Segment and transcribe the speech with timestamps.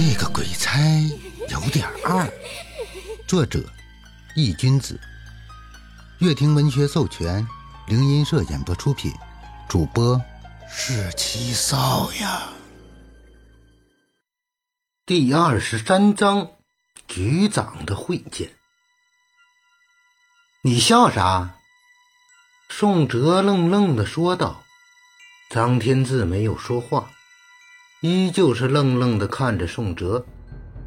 [0.00, 0.78] 这个鬼差
[1.48, 2.32] 有点二。
[3.26, 3.58] 作者：
[4.36, 5.00] 易君子，
[6.20, 7.44] 乐亭文学授权，
[7.88, 9.12] 灵音社演播出品，
[9.68, 10.22] 主播
[10.70, 12.48] 是七少呀。
[15.04, 16.52] 第二十三章，
[17.08, 18.52] 局长的会见。
[20.62, 21.56] 你笑啥？
[22.70, 24.62] 宋哲愣愣的说道。
[25.50, 27.10] 张天志没有说话。
[28.00, 30.24] 依旧是愣愣的看着宋哲，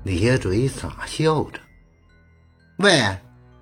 [0.04, 1.60] 咧嘴傻笑着。
[2.78, 3.18] 喂，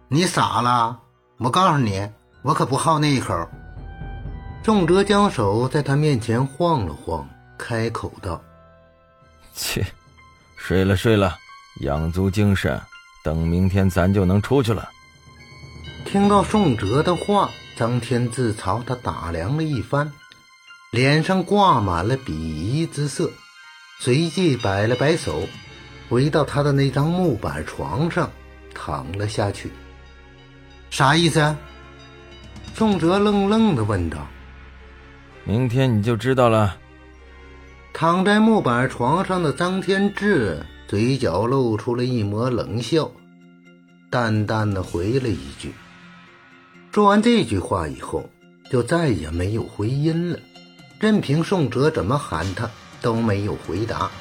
[0.08, 0.99] 你傻了？
[1.38, 2.08] 我告诉你，
[2.44, 3.34] 我可不好那一口。
[4.63, 7.27] 宋哲将手在他面前晃了晃，
[7.58, 8.39] 开口道
[9.52, 9.84] ：“切，
[10.55, 11.36] 睡了睡了，
[11.81, 12.80] 养足精神，
[13.23, 14.88] 等明天咱就能出去了。”
[16.05, 20.11] 听到宋哲的话，张天自朝他打量了一番。
[20.92, 23.30] 脸上挂满了鄙夷之色，
[24.00, 25.48] 随即摆了摆手，
[26.09, 28.31] 回到他的那张木板床上
[28.73, 29.72] 躺了下去。
[30.90, 31.40] 啥意思？
[31.40, 31.58] 啊
[32.73, 34.28] 宋哲愣愣的问道。
[35.44, 36.78] 明天你就知道了。
[37.94, 43.12] 躺在木板床上的张天志嘴角露出了一抹冷笑，
[44.09, 45.74] 淡淡的回了一句。
[46.92, 48.28] 说完这句话以后，
[48.72, 50.40] 就再也没有回音了。
[51.00, 52.69] 任凭宋哲怎么喊他
[53.02, 54.11] 都没有回答。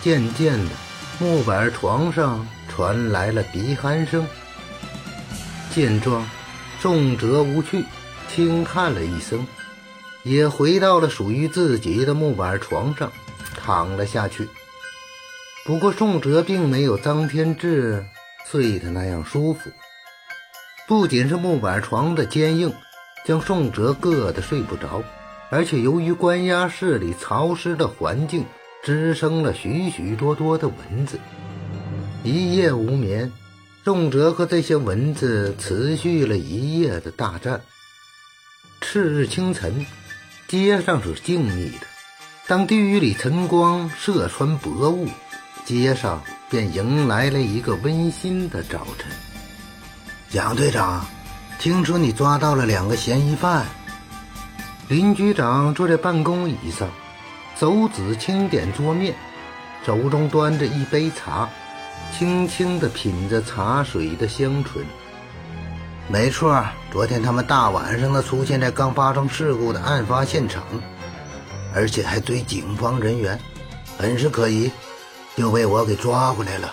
[0.00, 0.70] 渐渐的，
[1.18, 4.24] 木板床上传来了鼻鼾声。
[5.74, 6.24] 见状，
[6.80, 7.84] 宋哲无趣，
[8.28, 9.44] 轻叹了一声，
[10.22, 13.10] 也回到了属于自己的木板床上，
[13.56, 14.48] 躺了下去。
[15.64, 18.04] 不过，宋哲并没有张天志
[18.48, 19.70] 睡得那样舒服。
[20.86, 22.72] 不仅是木板床的坚硬，
[23.24, 25.02] 将宋哲硌得睡不着。
[25.52, 28.46] 而且由于关押室里潮湿的环境，
[28.82, 31.20] 滋生了许许多多的蚊子。
[32.24, 33.30] 一夜无眠，
[33.84, 37.60] 宋哲和这些蚊子持续了一夜的大战。
[38.80, 39.84] 次日清晨，
[40.48, 41.86] 街上是静谧的。
[42.46, 45.06] 当地狱里晨光射穿薄雾，
[45.66, 49.12] 街上便迎来了一个温馨的早晨。
[50.30, 51.06] 蒋队长，
[51.58, 53.66] 听说你抓到了两个嫌疑犯。
[54.92, 56.86] 林局长坐在办公椅上，
[57.58, 59.14] 手指轻点桌面，
[59.86, 61.48] 手中端着一杯茶，
[62.14, 64.84] 轻轻地品着茶水的香醇。
[66.08, 70.62] 没错，昨天他们大晚上的出现在刚发生事故的案发现场，
[71.74, 73.40] 而且还追警方人员，
[73.96, 74.70] 很是可疑，
[75.34, 76.70] 就被我给抓回来了。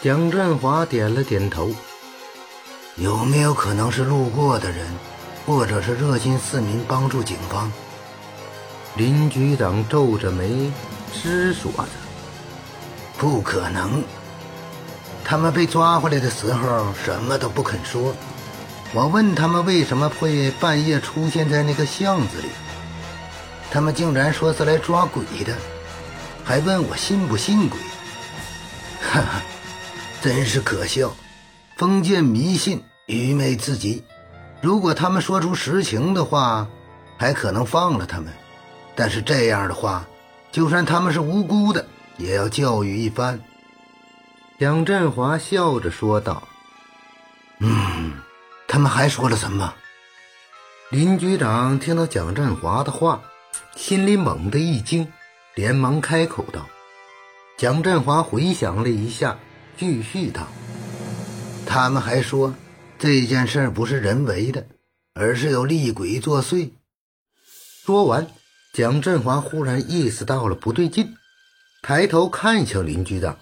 [0.00, 1.70] 蒋振华点了点头。
[2.96, 4.86] 有没有可能是路过的人？
[5.46, 7.70] 或者是热心市民帮助警方。
[8.96, 10.70] 林局长皱着眉
[11.12, 11.88] 思索着
[13.18, 14.04] ：“不可能，
[15.24, 18.14] 他们被抓回来的时候什么都不肯说。
[18.92, 22.48] 我问他们为什么会半夜出现在那个巷子里，
[23.70, 25.52] 他们竟然说是来抓鬼的，
[26.44, 27.78] 还问我信不信鬼。
[29.00, 29.42] 哈哈，
[30.22, 31.12] 真是可笑，
[31.76, 34.04] 封建迷信，愚昧至极。”
[34.64, 36.66] 如果他们说出实情的话，
[37.18, 38.32] 还可能放了他们；
[38.96, 40.06] 但是这样的话，
[40.50, 41.86] 就算他们是无辜的，
[42.16, 43.38] 也要教育一番。
[44.58, 46.42] 蒋振华笑着说道
[47.60, 48.14] ：“嗯，
[48.66, 49.74] 他们还说了什么？”
[50.88, 53.20] 林局长听到蒋振华的话，
[53.76, 55.06] 心里猛地一惊，
[55.54, 56.64] 连忙开口道
[57.58, 59.36] ：“蒋振华回想了一下，
[59.76, 60.46] 继续道：
[61.66, 62.54] 他们还说。”
[62.98, 64.66] 这件事不是人为的，
[65.14, 66.70] 而是有厉鬼作祟。
[67.84, 68.26] 说完，
[68.72, 71.14] 蒋振华忽然意识到了不对劲，
[71.82, 73.36] 抬头看向林局长，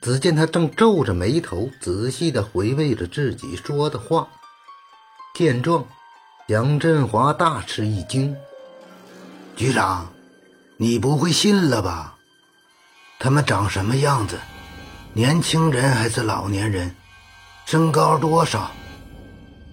[0.00, 4.28] 只见他正皱着眉头，仔细地回味着自己说的话。
[5.34, 5.86] 见状，
[6.48, 8.36] 蒋振华大吃一惊
[9.54, 10.12] ：“局长，
[10.76, 12.18] 你不会信了吧？
[13.20, 14.38] 他们长什么样子？
[15.12, 16.96] 年轻人还是老年人？”
[17.70, 18.68] 身高多少？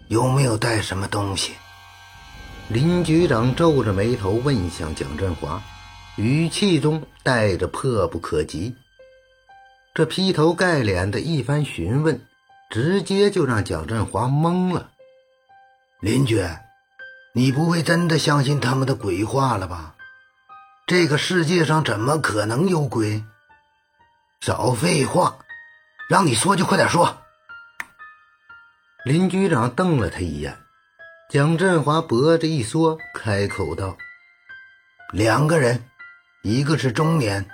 [0.08, 1.54] 有没有带什么东西？
[2.68, 5.60] 林局长皱着眉头问向蒋振华，
[6.16, 8.76] 语气中带着迫不可及。
[9.96, 12.22] 这劈头盖脸的一番询问，
[12.70, 14.92] 直接就让蒋振华懵了。
[16.00, 16.48] 林局，
[17.34, 19.96] 你不会真的相信他们的鬼话了吧？
[20.86, 23.24] 这个世界上怎么可能有鬼？
[24.40, 25.40] 少废话，
[26.08, 27.24] 让你说就快点说。
[29.08, 30.58] 林局长瞪了他一眼，
[31.30, 33.96] 蒋振华脖子一缩，开口道
[35.16, 35.82] ：“两个人，
[36.44, 37.46] 一个是中年，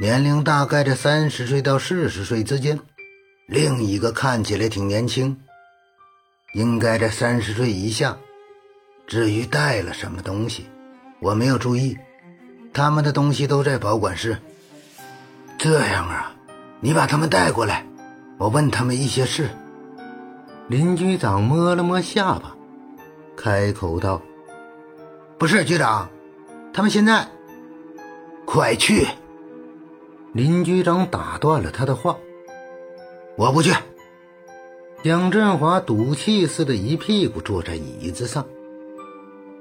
[0.00, 2.78] 年龄大概在三十岁到四十岁之间；
[3.46, 5.40] 另一个看起来挺年轻，
[6.54, 8.18] 应该在三十岁以下。
[9.06, 10.66] 至于带了什么东西，
[11.20, 11.96] 我没有注意。
[12.74, 14.38] 他们的东西都在保管室。
[15.56, 16.34] 这样啊，
[16.80, 17.86] 你把他们带过来，
[18.38, 19.48] 我问他们一些事。
[20.68, 22.56] 林局长摸了摸下巴，
[23.36, 24.20] 开口道
[25.38, 26.08] ：“不是局长，
[26.72, 27.28] 他们现在，
[28.44, 29.06] 快去！”
[30.34, 32.16] 林局长打断了他的话
[33.38, 33.72] ：“我不去。”
[35.04, 38.44] 蒋振华赌气似的一屁股坐在椅子上：“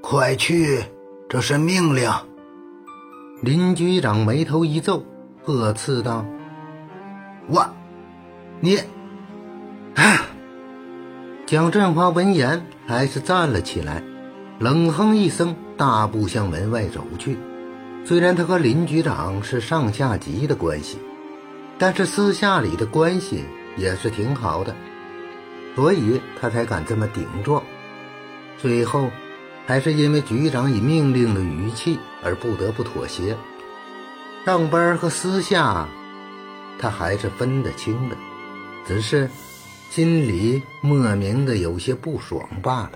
[0.02, 0.84] 快去，
[1.30, 2.12] 这是命令。”
[3.44, 5.04] 林局长眉头一皱，
[5.44, 6.26] 呵斥道
[7.48, 7.64] ：“我，
[8.60, 8.78] 你！”
[9.94, 10.25] 啊！
[11.46, 14.02] 蒋振华闻言还是站了起来，
[14.58, 17.38] 冷哼一声，大步向门外走去。
[18.04, 20.98] 虽然他和林局长是上下级的关系，
[21.78, 23.44] 但是私下里的关系
[23.78, 24.76] 也是挺好的，
[25.76, 27.62] 所以他才敢这么顶撞。
[28.58, 29.12] 最后，
[29.68, 33.38] 还是因为局长以命令的语气而不得不妥协。
[34.48, 35.88] 上班和私下，
[36.80, 38.16] 他还是分得清的，
[38.88, 39.30] 只是。
[39.90, 42.92] 心里莫名的有些不爽罢了。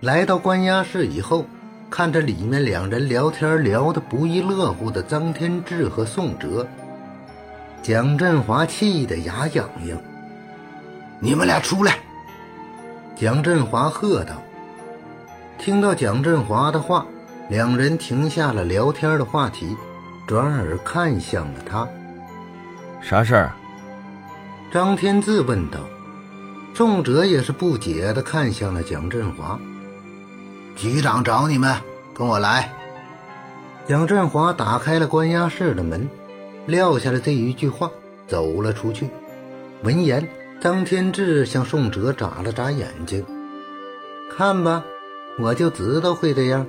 [0.00, 1.46] 来到关押室以后，
[1.88, 6.66] 看着里面两人聊天聊得不亦乐乎的张天志和宋哲，
[7.82, 9.98] 蒋振华气得牙痒痒。
[11.20, 11.98] 你们俩出来！
[13.14, 14.42] 蒋振华喝道。
[15.58, 17.06] 听到蒋振华的话，
[17.48, 19.74] 两人停下了聊天的话题，
[20.26, 21.88] 转而看向了他。
[23.00, 23.52] 啥事儿？
[24.72, 25.78] 张天志问道
[26.74, 29.58] ：“宋哲也是不解的看向了蒋振华。
[30.74, 31.80] 局长找你们，
[32.12, 32.72] 跟我来。”
[33.86, 36.08] 蒋振华打开了关押室的门，
[36.66, 37.88] 撂下了这一句话，
[38.26, 39.08] 走了出去。
[39.84, 40.28] 闻言，
[40.60, 43.24] 张天志向宋哲眨了眨眼睛
[44.36, 44.84] ：“看吧，
[45.38, 46.66] 我就知道会这样。”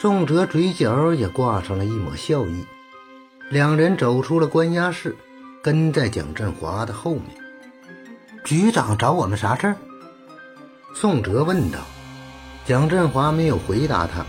[0.00, 2.64] 宋哲嘴角也挂上了一抹笑意。
[3.50, 5.14] 两人走出了关押室。
[5.62, 7.36] 跟在蒋振华的后面，
[8.44, 9.76] 局长找我们啥事儿？
[10.94, 11.78] 宋哲问道。
[12.64, 14.24] 蒋振华没有回答他，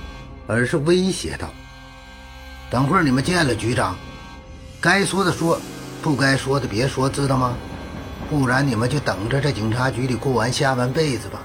[0.47, 1.49] 而是威胁道
[2.69, 3.95] ：“等会儿你们见了局长，
[4.81, 5.59] 该说的说，
[6.01, 7.55] 不该说的别说，知道吗？
[8.29, 11.41] 不然你们就等着在警察局里过完下半辈子吧。”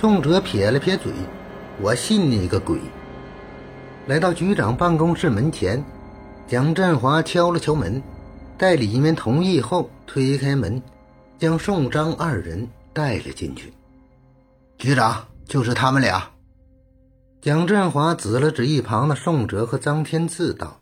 [0.00, 1.12] 宋哲撇了撇嘴
[1.80, 2.78] ：“我信你个鬼！”
[4.06, 5.84] 来到局长办公室门前，
[6.46, 8.02] 蒋振华敲了敲门。
[8.62, 10.80] 在里面同意后，推开门，
[11.36, 13.74] 将宋张二人带了进去。
[14.78, 16.30] 局长，就是他们俩。
[17.40, 20.80] 蒋振华指了指一旁的宋哲和张天赐，道：“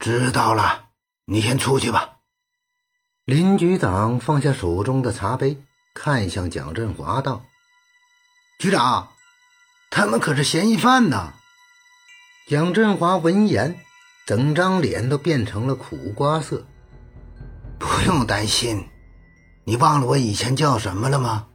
[0.00, 0.86] 知道了，
[1.26, 2.16] 你先出去吧。”
[3.24, 5.56] 林局长放下手中的茶杯，
[5.94, 7.44] 看向蒋振华道
[8.58, 9.10] ：“局长，
[9.92, 11.34] 他们可是嫌疑犯呐。”
[12.50, 13.78] 蒋振华闻言。
[14.26, 16.64] 整张脸都变成了苦瓜色。
[17.78, 18.86] 不用担心，
[19.64, 21.46] 你忘了我以前叫什么了吗？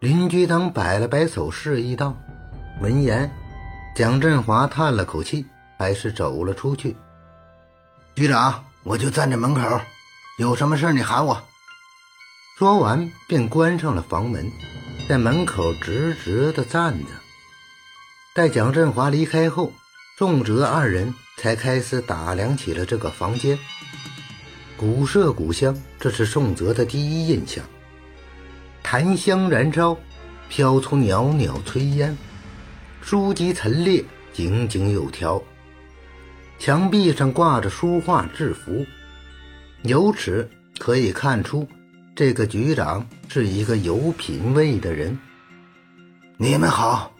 [0.00, 2.16] 林局长摆了摆手，示意道。
[2.80, 3.30] 闻言，
[3.94, 5.46] 蒋振华叹了口气，
[5.78, 6.96] 还是走了出去。
[8.16, 9.80] 局长，我就站在门口，
[10.38, 11.44] 有什么事你喊我。
[12.58, 14.50] 说完，便关上了房门，
[15.08, 17.10] 在门口直直的站着。
[18.34, 19.72] 待蒋振华离开后，
[20.18, 21.14] 宋哲二人。
[21.42, 23.58] 才开始打量起了这个房间，
[24.76, 27.64] 古色古香，这是宋泽的第一印象。
[28.80, 29.98] 檀香燃烧，
[30.48, 32.16] 飘出袅袅炊烟，
[33.00, 35.42] 书籍陈列井井有条，
[36.60, 38.86] 墙壁上挂着书画制服，
[39.82, 41.66] 由此可以看出，
[42.14, 45.18] 这个局长是一个有品位的人。
[46.36, 47.12] 你们好，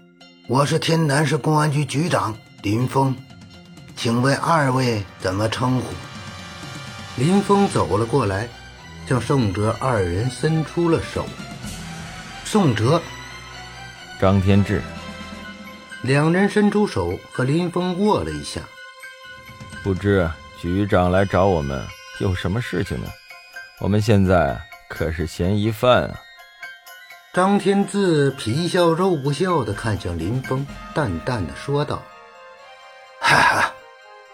[0.48, 3.12] 我是天南市公安局局长林峰。
[3.96, 5.86] 请问二位怎么称呼？
[7.16, 8.48] 林峰走了过来，
[9.06, 11.26] 向宋哲二人伸出了手。
[12.44, 13.00] 宋哲、
[14.20, 14.82] 张天志
[16.02, 18.60] 两人伸出手和林峰握了一下。
[19.84, 20.28] 不知
[20.60, 21.84] 局长来找我们
[22.18, 23.08] 有什么事情呢？
[23.78, 26.20] 我们现在可是嫌疑犯啊！
[27.32, 32.02] 张天志皮笑肉不笑的看向林峰，淡淡的说道
[33.20, 33.72] ：“哈哈。”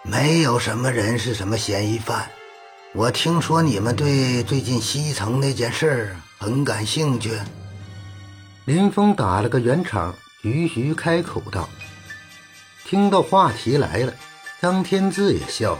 [0.03, 2.29] 没有什么人是什么嫌疑犯。
[2.93, 7.37] 我听说你们对最近西城那件事很感兴趣。
[8.65, 11.67] 林峰打了个圆场，徐徐开口道
[12.85, 14.13] ：“听到话题来了，
[14.61, 15.79] 张天志也笑了，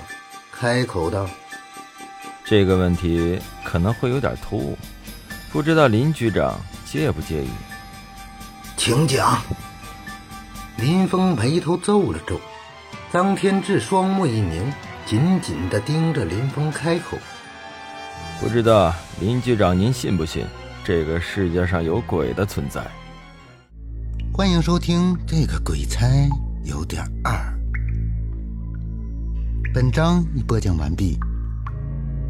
[0.52, 1.28] 开口道
[2.46, 4.78] ：“这个问题可能会有点突兀，
[5.52, 7.50] 不知道林局长介不介意？”
[8.78, 9.42] 请讲。
[10.78, 12.40] 林峰眉头皱了皱，
[13.12, 14.72] 张天志双目一凝，
[15.04, 17.18] 紧紧地盯着林峰，开口
[18.39, 20.46] ：“不知道林局长您信不信
[20.84, 22.86] 这个世界上有鬼的存在？”
[24.32, 26.06] 欢迎收听《这个鬼差
[26.63, 27.34] 有点二》。
[29.74, 31.18] 本章已播讲完毕，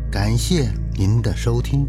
[0.10, 1.86] 感谢您的收听。